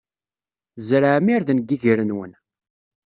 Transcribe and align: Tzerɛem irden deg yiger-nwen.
Tzerɛem 0.77 1.27
irden 1.35 1.59
deg 1.61 1.69
yiger-nwen. 1.71 2.31